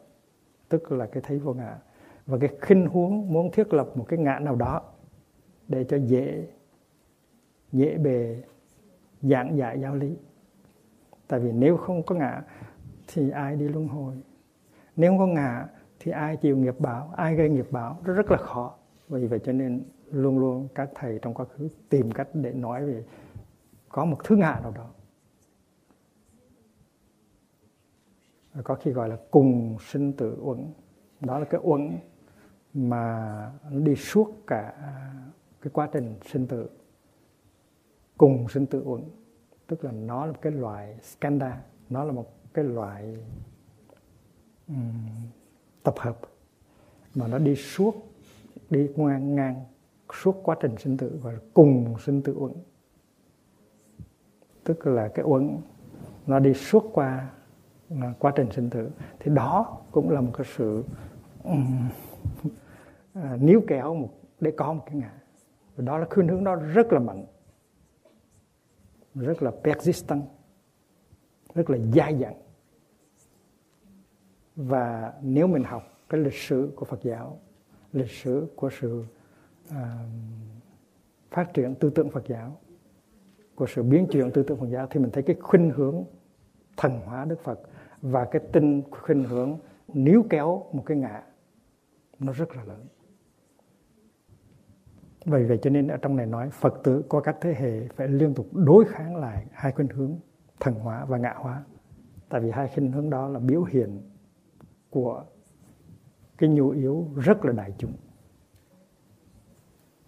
tức 0.69 0.91
là 0.91 1.05
cái 1.05 1.23
thấy 1.25 1.39
vô 1.39 1.53
ngã, 1.53 1.77
và 2.25 2.37
cái 2.37 2.49
khinh 2.61 2.85
huống 2.85 3.33
muốn 3.33 3.51
thiết 3.51 3.73
lập 3.73 3.89
một 3.95 4.05
cái 4.07 4.19
ngã 4.19 4.39
nào 4.39 4.55
đó 4.55 4.81
để 5.67 5.83
cho 5.83 5.97
dễ 5.97 6.47
dễ 7.71 7.97
bề 7.97 8.43
giảng 9.21 9.57
giải 9.57 9.79
giáo 9.81 9.95
lý. 9.95 10.15
Tại 11.27 11.39
vì 11.39 11.51
nếu 11.51 11.77
không 11.77 12.03
có 12.03 12.15
ngã 12.15 12.41
thì 13.07 13.29
ai 13.29 13.55
đi 13.55 13.67
luân 13.67 13.87
hồi? 13.87 14.15
Nếu 14.95 15.11
không 15.11 15.19
có 15.19 15.27
ngã 15.27 15.67
thì 15.99 16.11
ai 16.11 16.37
chịu 16.37 16.57
nghiệp 16.57 16.75
báo? 16.79 17.13
Ai 17.15 17.35
gây 17.35 17.49
nghiệp 17.49 17.67
báo? 17.71 17.97
Rất 18.03 18.13
rất 18.13 18.31
là 18.31 18.37
khó. 18.37 18.75
Vì 19.09 19.27
vậy 19.27 19.39
cho 19.43 19.51
nên 19.51 19.83
luôn 20.11 20.39
luôn 20.39 20.67
các 20.75 20.89
thầy 20.95 21.19
trong 21.21 21.33
quá 21.33 21.45
khứ 21.45 21.67
tìm 21.89 22.11
cách 22.11 22.27
để 22.33 22.53
nói 22.53 22.85
về 22.85 23.03
có 23.89 24.05
một 24.05 24.17
thứ 24.23 24.35
ngã 24.35 24.59
nào 24.63 24.71
đó. 24.71 24.89
Có 28.63 28.75
khi 28.75 28.91
gọi 28.91 29.09
là 29.09 29.17
cùng 29.31 29.77
sinh 29.79 30.13
tử 30.13 30.37
uẩn. 30.41 30.73
Đó 31.19 31.39
là 31.39 31.45
cái 31.45 31.61
uẩn 31.63 31.97
mà 32.73 33.51
nó 33.71 33.79
đi 33.79 33.95
suốt 33.95 34.33
cả 34.47 34.73
cái 35.61 35.71
quá 35.73 35.89
trình 35.93 36.15
sinh 36.25 36.47
tử. 36.47 36.69
Cùng 38.17 38.49
sinh 38.49 38.65
tử 38.65 38.83
uẩn. 38.85 39.03
Tức 39.67 39.83
là 39.83 39.91
nó 39.91 40.25
là 40.25 40.31
một 40.31 40.37
cái 40.41 40.51
loại 40.51 40.99
skanda. 41.03 41.61
Nó 41.89 42.03
là 42.03 42.11
một 42.11 42.33
cái 42.53 42.65
loại 42.65 43.17
um, 44.67 45.05
tập 45.83 45.95
hợp. 45.97 46.19
Mà 47.15 47.27
nó 47.27 47.39
đi 47.39 47.55
suốt 47.55 47.95
đi 48.69 48.89
ngang 48.95 49.35
ngang 49.35 49.65
suốt 50.13 50.35
quá 50.43 50.55
trình 50.61 50.77
sinh 50.77 50.97
tử 50.97 51.19
và 51.23 51.33
cùng 51.53 51.95
sinh 51.99 52.21
tử 52.21 52.35
uẩn 52.37 52.53
tức 54.69 54.87
là 54.87 55.07
cái 55.07 55.25
uẩn 55.25 55.57
nó 56.27 56.39
đi 56.39 56.53
suốt 56.53 56.89
qua 56.93 57.29
à, 58.01 58.13
quá 58.19 58.33
trình 58.35 58.51
sinh 58.51 58.69
tử. 58.69 58.89
Thì 59.19 59.31
đó 59.35 59.77
cũng 59.91 60.09
là 60.09 60.21
một 60.21 60.31
cái 60.33 60.47
sự 60.55 60.83
um, 61.43 61.89
níu 63.39 63.61
kéo 63.67 63.95
một 63.95 64.09
để 64.39 64.51
có 64.57 64.73
một 64.73 64.83
cái 64.85 64.95
ngã. 64.95 65.13
Và 65.75 65.83
đó 65.83 65.97
là 65.97 66.05
khuynh 66.09 66.27
hướng 66.27 66.43
đó 66.43 66.55
rất 66.55 66.93
là 66.93 66.99
mạnh 66.99 67.25
rất 69.15 69.43
là 69.43 69.51
persistent 69.63 70.23
rất 71.55 71.69
là 71.69 71.77
dai 71.93 72.19
dẳng. 72.19 72.41
Và 74.55 75.13
nếu 75.21 75.47
mình 75.47 75.63
học 75.63 75.83
cái 76.09 76.21
lịch 76.21 76.37
sử 76.37 76.73
của 76.75 76.85
Phật 76.85 77.03
giáo 77.03 77.39
lịch 77.93 78.11
sử 78.11 78.47
của 78.55 78.69
sự 78.79 79.05
uh, 79.69 79.75
phát 81.31 81.53
triển 81.53 81.75
tư 81.75 81.89
tưởng 81.89 82.09
Phật 82.09 82.27
giáo 82.27 82.59
của 83.59 83.65
sự 83.67 83.83
biến 83.83 84.07
chuyển 84.11 84.31
tư 84.31 84.43
tưởng 84.43 84.59
Phật 84.59 84.69
giáo 84.69 84.87
thì 84.89 84.99
mình 84.99 85.11
thấy 85.11 85.23
cái 85.23 85.35
khuynh 85.39 85.71
hướng 85.71 86.03
thần 86.77 86.99
hóa 87.05 87.25
Đức 87.25 87.39
Phật 87.43 87.59
và 88.01 88.25
cái 88.25 88.41
tinh 88.51 88.83
khuynh 88.91 89.23
hướng 89.23 89.59
níu 89.93 90.23
kéo 90.29 90.63
một 90.73 90.83
cái 90.85 90.97
ngã 90.97 91.23
nó 92.19 92.33
rất 92.33 92.55
là 92.55 92.63
lớn 92.63 92.85
bởi 95.25 95.45
vậy 95.45 95.59
cho 95.61 95.69
nên 95.69 95.87
ở 95.87 95.97
trong 95.97 96.15
này 96.15 96.25
nói 96.25 96.49
Phật 96.49 96.73
tử 96.83 97.03
qua 97.09 97.21
các 97.21 97.37
thế 97.41 97.53
hệ 97.53 97.87
phải 97.87 98.07
liên 98.07 98.33
tục 98.33 98.47
đối 98.53 98.85
kháng 98.85 99.15
lại 99.15 99.45
hai 99.51 99.71
khuynh 99.71 99.87
hướng 99.87 100.19
thần 100.59 100.73
hóa 100.73 101.05
và 101.05 101.17
ngạ 101.17 101.33
hóa. 101.37 101.63
Tại 102.29 102.41
vì 102.41 102.51
hai 102.51 102.67
khuynh 102.73 102.91
hướng 102.91 103.09
đó 103.09 103.27
là 103.27 103.39
biểu 103.39 103.63
hiện 103.63 104.01
của 104.89 105.25
cái 106.37 106.49
nhu 106.49 106.69
yếu 106.69 107.07
rất 107.15 107.45
là 107.45 107.51
đại 107.51 107.73
chúng. 107.77 107.93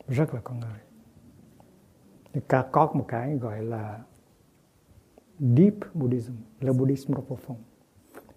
Rất 0.07 0.33
là 0.33 0.41
con 0.43 0.59
người. 0.59 0.90
Thì 2.33 2.41
có 2.71 2.91
một 2.93 3.05
cái 3.07 3.37
gọi 3.37 3.63
là 3.63 3.99
Deep 5.39 5.73
Buddhism, 5.93 6.33
là 6.59 6.73
Buddhism 6.73 7.13
rất 7.13 7.21
profound. 7.27 7.55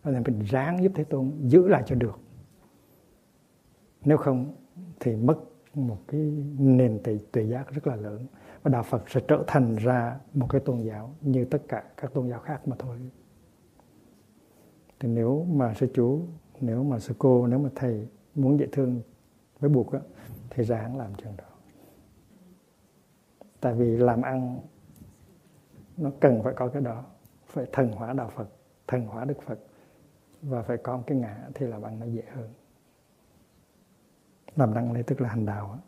Là 0.05 0.23
mình 0.27 0.41
ráng 0.41 0.83
giúp 0.83 0.93
Thế 0.95 1.05
Tôn 1.05 1.33
giữ 1.43 1.69
lại 1.69 1.83
cho 1.87 1.95
được. 1.95 2.19
Nếu 4.05 4.17
không 4.17 4.55
thì 5.01 5.17
mất 5.17 5.39
một 5.75 5.99
cái 6.07 6.21
nền 6.59 7.01
tuệ, 7.05 7.19
tuệ 7.33 7.43
giác 7.43 7.71
rất 7.71 7.87
là 7.87 7.97
lớn 7.97 8.27
và 8.63 8.71
đạo 8.71 8.83
Phật 8.83 9.11
sẽ 9.11 9.21
trở 9.29 9.45
thành 9.47 9.77
ra 9.77 10.21
một 10.35 10.47
cái 10.51 10.61
tôn 10.61 10.81
giáo 10.81 11.15
như 11.21 11.45
tất 11.45 11.63
cả 11.69 11.85
các 11.97 12.15
tôn 12.15 12.29
giáo 12.29 12.41
khác 12.41 12.69
mà 12.69 12.77
thôi 12.79 12.99
thì 15.01 15.09
nếu 15.09 15.45
mà 15.45 15.75
sư 15.75 15.91
chú 15.95 16.27
nếu 16.61 16.85
mà 16.85 16.99
sư 16.99 17.15
cô 17.19 17.47
nếu 17.47 17.59
mà 17.59 17.71
thầy 17.75 18.09
muốn 18.35 18.59
dễ 18.59 18.67
thương 18.73 19.01
với 19.61 19.71
buộc 19.71 19.93
á, 19.93 20.01
thì 20.51 20.65
ráng 20.65 20.97
làm 20.99 21.15
chuyện 21.15 21.37
đó 21.37 21.54
tại 23.65 23.75
vì 23.75 23.97
làm 23.97 24.23
ăn, 24.23 24.61
nó 25.97 26.11
cần 26.21 26.41
phải 26.45 26.55
có 26.57 26.69
cái 26.69 26.83
đó. 26.83 27.05
Phải 27.47 27.67
thần 27.73 27.93
hóa 27.93 28.13
đạo 28.13 28.29
Phật, 28.29 28.49
thần 28.87 29.07
hóa 29.07 29.25
Đức 29.25 29.43
Phật. 29.47 29.59
Và 30.43 30.63
phải 30.63 30.77
có 30.77 30.97
một 30.97 31.03
cái 31.07 31.19
ngã 31.19 31.49
thì 31.55 31.67
làm 31.67 31.83
ăn 31.83 32.01
nó 32.01 32.07
dễ 32.07 32.23
hơn. 32.35 32.51
Làm 34.57 34.75
đăng 34.75 34.93
này 34.93 35.03
tức 35.03 35.21
là 35.21 35.29
hành 35.29 35.47
đạo 35.47 35.79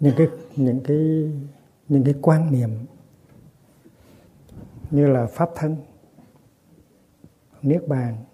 những 0.00 0.14
cái 0.16 0.28
những 0.56 0.80
cái 0.84 1.32
những 1.88 2.04
cái 2.04 2.14
quan 2.22 2.52
niệm 2.52 2.70
như 4.90 5.06
là 5.06 5.26
pháp 5.26 5.50
thân, 5.54 5.76
niết 7.62 7.88
bàn, 7.88 8.24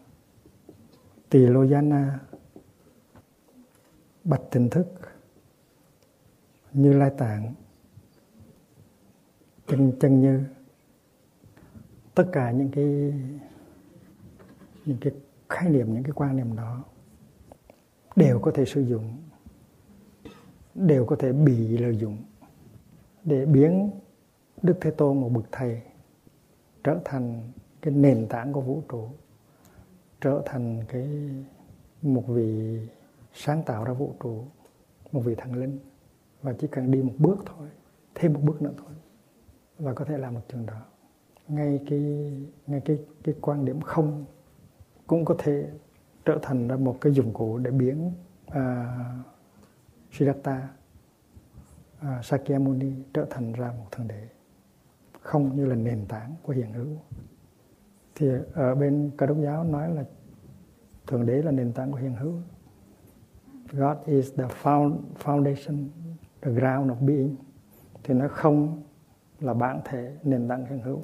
tỳ 1.30 1.38
lô 1.38 1.64
na, 1.64 2.20
bạch 4.24 4.42
tình 4.50 4.70
thức, 4.70 4.86
như 6.72 6.92
lai 6.92 7.10
tạng, 7.18 7.54
chân 9.66 9.92
chân 10.00 10.20
như. 10.20 10.40
Tất 12.14 12.24
cả 12.32 12.50
những 12.50 12.70
cái 12.72 12.84
những 14.84 14.98
cái 15.00 15.12
khái 15.48 15.70
niệm, 15.70 15.94
những 15.94 16.02
cái 16.02 16.12
quan 16.14 16.36
niệm 16.36 16.56
đó 16.56 16.84
đều 18.16 18.38
có 18.38 18.50
thể 18.54 18.64
sử 18.64 18.80
dụng 18.80 19.16
đều 20.74 21.04
có 21.04 21.16
thể 21.16 21.32
bị 21.32 21.78
lợi 21.78 21.96
dụng 21.96 22.18
để 23.24 23.46
biến 23.46 23.90
Đức 24.62 24.78
Thế 24.80 24.90
Tôn 24.90 25.20
một 25.20 25.28
bậc 25.28 25.44
thầy 25.52 25.82
trở 26.84 27.00
thành 27.04 27.52
cái 27.82 27.94
nền 27.94 28.26
tảng 28.28 28.52
của 28.52 28.60
vũ 28.60 28.82
trụ 28.88 29.08
trở 30.20 30.42
thành 30.46 30.82
cái 30.88 31.08
một 32.02 32.24
vị 32.26 32.78
sáng 33.34 33.62
tạo 33.62 33.84
ra 33.84 33.92
vũ 33.92 34.14
trụ 34.22 34.44
một 35.12 35.20
vị 35.20 35.34
thần 35.34 35.54
linh 35.54 35.78
và 36.42 36.52
chỉ 36.58 36.66
cần 36.66 36.90
đi 36.90 37.02
một 37.02 37.12
bước 37.18 37.38
thôi 37.46 37.68
thêm 38.14 38.32
một 38.32 38.40
bước 38.42 38.62
nữa 38.62 38.72
thôi 38.76 38.94
và 39.78 39.94
có 39.94 40.04
thể 40.04 40.18
làm 40.18 40.34
được 40.34 40.40
trường 40.48 40.66
đó. 40.66 40.82
Ngay 41.48 41.80
cái 41.90 42.00
ngay 42.66 42.80
cái 42.84 42.98
cái 43.24 43.34
quan 43.40 43.64
điểm 43.64 43.80
không 43.80 44.24
cũng 45.06 45.24
có 45.24 45.34
thể 45.38 45.68
trở 46.24 46.38
thành 46.42 46.68
ra 46.68 46.76
một 46.76 46.98
cái 47.00 47.12
dụng 47.12 47.32
cụ 47.32 47.58
để 47.58 47.70
biến 47.70 48.12
uh, 48.50 48.54
Siddhartha 50.14 50.68
à, 52.00 52.22
Sakyamuni 52.22 52.92
trở 53.14 53.26
thành 53.30 53.52
ra 53.52 53.72
một 53.78 53.86
thần 53.90 54.08
đế. 54.08 54.28
Không 55.20 55.56
như 55.56 55.66
là 55.66 55.74
nền 55.74 56.06
tảng 56.06 56.34
của 56.42 56.52
hiện 56.52 56.72
hữu. 56.72 56.96
Thì 58.14 58.28
ở 58.52 58.74
bên 58.74 59.10
cơ 59.16 59.26
đốc 59.26 59.38
giáo 59.38 59.64
nói 59.64 59.94
là 59.94 60.04
thượng 61.06 61.26
đế 61.26 61.42
là 61.42 61.50
nền 61.50 61.72
tảng 61.72 61.92
của 61.92 61.98
hiện 61.98 62.14
hữu. 62.14 62.34
God 63.72 63.96
is 64.06 64.32
the 64.36 64.44
foundation 65.22 65.86
the 66.40 66.50
ground 66.50 66.90
of 66.90 67.06
being. 67.06 67.36
Thì 68.02 68.14
nó 68.14 68.28
không 68.28 68.82
là 69.40 69.54
bản 69.54 69.80
thể 69.84 70.16
nền 70.22 70.48
tảng 70.48 70.66
hiện 70.66 70.80
hữu. 70.80 71.02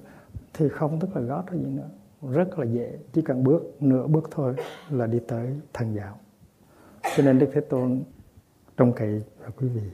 Thì 0.52 0.68
không 0.68 1.00
tức 1.00 1.16
là 1.16 1.20
God 1.20 1.50
là 1.50 1.56
gì 1.56 1.70
nữa. 1.70 1.90
Rất 2.22 2.58
là 2.58 2.64
dễ 2.64 2.98
chỉ 3.12 3.22
cần 3.22 3.44
bước 3.44 3.82
nửa 3.82 4.06
bước 4.06 4.28
thôi 4.30 4.54
là 4.90 5.06
đi 5.06 5.20
tới 5.28 5.60
thần 5.72 5.94
giáo. 5.94 6.18
Cho 7.16 7.22
nên 7.22 7.38
Đức 7.38 7.50
Thế 7.52 7.60
Tôn 7.60 8.02
trông 8.80 8.92
cậy 8.92 9.22
vào 9.38 9.50
quý 9.56 9.68
vị 9.68 9.90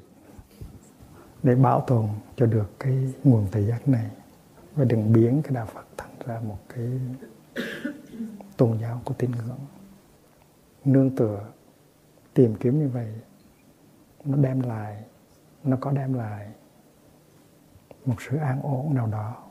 để 1.42 1.54
bảo 1.54 1.84
tồn 1.86 2.08
cho 2.36 2.46
được 2.46 2.70
cái 2.80 3.14
nguồn 3.24 3.46
thời 3.52 3.66
giác 3.66 3.88
này 3.88 4.10
và 4.74 4.84
đừng 4.84 5.12
biến 5.12 5.40
cái 5.44 5.52
đạo 5.52 5.66
Phật 5.66 5.86
thành 5.96 6.10
ra 6.26 6.40
một 6.40 6.58
cái 6.68 7.00
tôn 8.56 8.78
giáo 8.78 9.00
của 9.04 9.14
tín 9.18 9.30
ngưỡng. 9.30 9.58
Nương 10.84 11.16
tựa 11.16 11.48
tìm 12.34 12.54
kiếm 12.54 12.78
như 12.78 12.88
vậy, 12.88 13.12
nó 14.24 14.36
đem 14.36 14.60
lại, 14.60 15.02
nó 15.64 15.76
có 15.80 15.90
đem 15.90 16.14
lại 16.14 16.52
một 18.04 18.16
sự 18.28 18.36
an 18.36 18.62
ổn 18.62 18.94
nào 18.94 19.06
đó, 19.06 19.44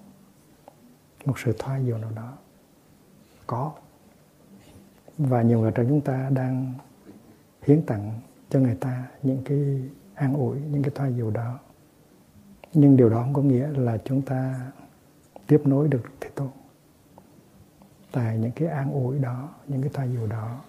một 1.26 1.40
sự 1.40 1.56
thoái 1.60 1.86
dụ 1.86 1.98
nào 1.98 2.12
đó. 2.16 2.38
Có. 3.48 3.72
Và 5.18 5.42
nhiều 5.42 5.60
người 5.60 5.72
trong 5.76 5.88
chúng 5.88 6.02
ta 6.02 6.30
đang 6.30 6.74
hiến 7.62 7.86
tặng 7.86 8.20
cho 8.50 8.60
người 8.60 8.76
ta 8.76 9.08
những 9.24 9.42
cái 9.46 9.90
an 10.16 10.34
ủi, 10.34 10.62
những 10.62 10.84
cái 10.84 10.92
thoa 10.96 11.08
dụ 11.08 11.32
đó. 11.32 11.60
Nhưng 12.74 12.98
điều 12.98 13.10
đó 13.10 13.22
không 13.22 13.34
có 13.34 13.42
nghĩa 13.42 13.68
là 13.68 13.98
chúng 14.06 14.22
ta 14.22 14.72
tiếp 15.48 15.62
nối 15.66 15.88
được 15.88 16.04
thế 16.22 16.30
tôn. 16.36 16.50
Tại 18.12 18.38
những 18.38 18.52
cái 18.52 18.68
an 18.68 18.92
ủi 18.92 19.20
đó, 19.20 19.56
những 19.68 19.82
cái 19.82 19.92
thoa 19.94 20.06
dụ 20.06 20.28
đó, 20.28 20.62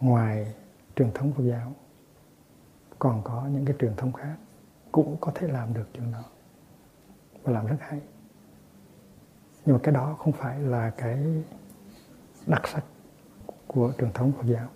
ngoài 0.00 0.54
truyền 0.96 1.12
thống 1.14 1.32
Phật 1.32 1.42
giáo, 1.42 1.72
còn 2.98 3.22
có 3.24 3.46
những 3.52 3.64
cái 3.64 3.76
truyền 3.78 3.96
thống 3.96 4.12
khác 4.12 4.36
cũng 4.92 5.16
có 5.20 5.32
thể 5.34 5.48
làm 5.48 5.74
được 5.74 5.88
chuyện 5.94 6.12
đó. 6.12 6.24
Và 7.42 7.52
làm 7.52 7.66
rất 7.66 7.76
hay. 7.80 8.00
Nhưng 9.64 9.74
mà 9.74 9.80
cái 9.82 9.94
đó 9.94 10.16
không 10.18 10.32
phải 10.32 10.60
là 10.60 10.90
cái 10.90 11.44
đặc 12.46 12.62
sắc 12.68 12.84
của 13.66 13.92
truyền 13.98 14.12
thống 14.12 14.32
Phật 14.32 14.46
giáo 14.46 14.68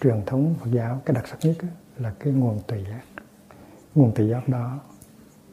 truyền 0.00 0.22
thống 0.26 0.54
Phật 0.60 0.70
giáo, 0.72 1.02
cái 1.04 1.14
đặc 1.14 1.28
sắc 1.28 1.38
nhất 1.42 1.56
là 1.96 2.14
cái 2.18 2.32
nguồn 2.32 2.60
tùy 2.66 2.84
giác. 2.90 3.02
Nguồn 3.94 4.14
tùy 4.14 4.28
giác 4.28 4.48
đó, 4.48 4.78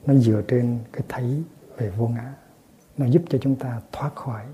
nó 0.05 0.13
dựa 0.13 0.41
trên 0.47 0.79
cái 0.93 1.03
thấy 1.09 1.43
về 1.77 1.89
vô 1.89 2.07
ngã. 2.07 2.33
Nó 2.97 3.05
giúp 3.05 3.21
cho 3.29 3.37
chúng 3.41 3.55
ta 3.55 3.81
thoát 3.91 4.15
khỏi 4.15 4.45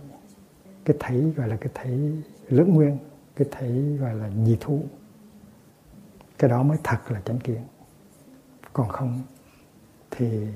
cái 0.86 0.98
thấy 1.00 1.34
gọi 1.38 1.48
là 1.48 1.56
cái 1.56 1.70
thấy 1.74 2.24
lưỡng 2.50 2.74
nguyên, 2.74 2.98
cái 3.36 3.48
thấy 3.52 3.98
gọi 3.98 4.16
là 4.16 4.28
nhị 4.28 4.58
thú. 4.60 4.84
Cái 6.38 6.50
đó 6.50 6.64
mới 6.64 6.78
thật 6.84 7.12
là 7.12 7.22
chánh 7.22 7.40
kiến. 7.40 7.62
Còn 8.74 8.90
không 8.90 9.22
thì 10.12 10.48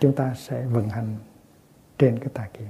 chúng 0.00 0.14
ta 0.14 0.34
sẽ 0.38 0.66
vận 0.66 0.88
hành 0.88 1.16
trên 1.98 2.18
cái 2.18 2.28
tà 2.34 2.48
kiến. 2.58 2.68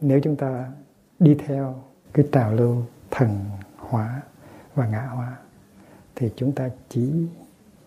Nếu 0.00 0.20
chúng 0.20 0.36
ta 0.36 0.72
đi 1.18 1.36
theo 1.46 1.82
cái 2.12 2.26
trào 2.32 2.52
lưu 2.52 2.82
thần 3.10 3.44
hóa 3.76 4.22
và 4.74 4.88
ngã 4.88 5.06
hóa 5.06 5.38
thì 6.14 6.30
chúng 6.36 6.52
ta 6.52 6.70
chỉ 6.88 7.26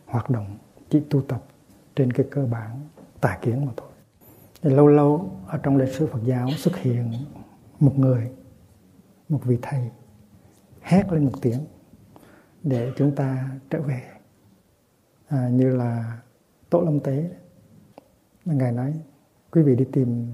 hoạt 0.06 0.30
động 0.30 0.58
chỉ 0.90 1.00
tu 1.10 1.22
tập 1.22 1.44
trên 1.96 2.14
cái 2.14 2.28
cơ 2.32 2.46
bản 2.46 2.80
tà 3.22 3.40
kiến 3.42 3.66
mà 3.66 3.72
thôi. 3.78 3.90
Thì 4.62 4.70
lâu 4.70 4.88
lâu 4.88 5.32
ở 5.48 5.58
trong 5.58 5.78
lịch 5.78 5.94
sử 5.94 6.08
Phật 6.08 6.20
giáo 6.24 6.50
xuất 6.58 6.76
hiện 6.76 7.14
một 7.80 7.94
người 7.98 8.32
một 9.30 9.40
vị 9.44 9.58
thầy 9.62 9.90
hét 10.82 11.04
lên 11.12 11.26
một 11.26 11.32
tiếng 11.42 11.66
để 12.64 12.92
chúng 12.98 13.16
ta 13.16 13.50
trở 13.70 13.82
về. 13.82 14.04
À, 15.28 15.50
như 15.50 15.76
là 15.76 16.22
tổ 16.70 16.82
lâm 16.82 17.00
tế 17.00 17.32
ngài 18.46 18.72
nói 18.72 18.94
quý 19.52 19.62
vị 19.62 19.76
đi 19.76 19.86
tìm 19.92 20.28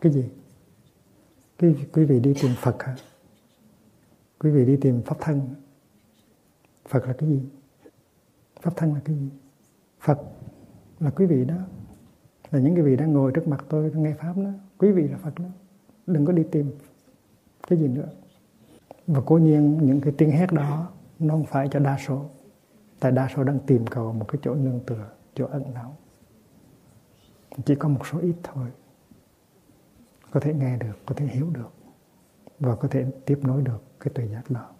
cái 0.00 0.12
gì? 0.12 0.24
Quý, 1.60 1.74
quý 1.92 2.04
vị 2.04 2.20
đi 2.20 2.34
tìm 2.42 2.50
phật 2.60 2.82
hả? 2.82 2.96
Quý 4.38 4.50
vị 4.50 4.64
đi 4.64 4.76
tìm 4.80 5.02
pháp 5.02 5.16
thân 5.20 5.54
phật 6.88 7.06
là 7.06 7.12
cái 7.12 7.28
gì? 7.28 7.42
Pháp 8.60 8.76
thân 8.76 8.94
là 8.94 9.00
cái 9.04 9.16
gì? 9.16 9.28
Phật 10.00 10.18
là 11.00 11.10
quý 11.10 11.26
vị 11.26 11.44
đó. 11.44 11.56
Là 12.50 12.60
những 12.60 12.74
cái 12.74 12.84
vị 12.84 12.96
đang 12.96 13.12
ngồi 13.12 13.32
trước 13.34 13.48
mặt 13.48 13.64
tôi 13.68 13.92
nghe 13.94 14.14
pháp 14.14 14.36
đó. 14.36 14.50
Quý 14.78 14.92
vị 14.92 15.08
là 15.08 15.18
phật 15.18 15.38
đó. 15.38 15.48
Đừng 16.06 16.26
có 16.26 16.32
đi 16.32 16.42
tìm 16.50 16.70
cái 17.68 17.78
gì 17.78 17.88
nữa. 17.88 18.08
Và 19.06 19.20
cố 19.26 19.38
nhiên 19.38 19.78
những 19.82 20.00
cái 20.00 20.12
tiếng 20.18 20.30
hét 20.30 20.52
đó, 20.52 20.90
nó 21.18 21.34
không 21.34 21.44
phải 21.44 21.68
cho 21.70 21.78
đa 21.78 21.98
số. 22.06 22.24
Tại 23.00 23.12
đa 23.12 23.28
số 23.36 23.44
đang 23.44 23.58
tìm 23.66 23.86
cầu 23.86 24.12
một 24.12 24.24
cái 24.28 24.38
chỗ 24.42 24.54
nương 24.54 24.80
tựa, 24.86 25.10
chỗ 25.34 25.46
ẩn 25.46 25.74
náu. 25.74 25.96
Chỉ 27.64 27.74
có 27.74 27.88
một 27.88 28.06
số 28.12 28.18
ít 28.18 28.34
thôi. 28.42 28.68
Có 30.30 30.40
thể 30.40 30.54
nghe 30.54 30.76
được, 30.76 30.98
có 31.06 31.14
thể 31.14 31.26
hiểu 31.26 31.50
được. 31.50 31.72
Và 32.60 32.76
có 32.76 32.88
thể 32.88 33.06
tiếp 33.26 33.38
nối 33.42 33.62
được 33.62 33.82
cái 34.00 34.12
tuệ 34.14 34.26
giác 34.26 34.50
đó. 34.50 34.70